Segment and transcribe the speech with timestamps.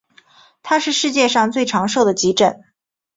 [0.63, 2.63] 它是世界上最长寿的急诊。